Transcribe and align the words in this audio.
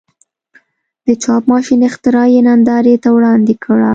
د 1.05 1.07
چاپ 1.23 1.43
ماشین 1.51 1.79
اختراع 1.89 2.27
یې 2.33 2.41
نندارې 2.47 2.95
ته 3.03 3.09
وړاندې 3.15 3.53
کړه. 3.63 3.89